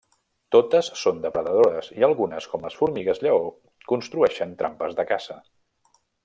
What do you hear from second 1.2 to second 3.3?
depredadores i algunes, com les formigues